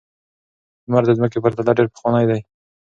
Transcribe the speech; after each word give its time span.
لمر 0.87 1.03
د 1.05 1.09
ځمکې 1.17 1.37
په 1.39 1.43
پرتله 1.53 1.71
ډېر 1.77 1.87
پخوانی 1.93 2.25
دی. 2.29 2.39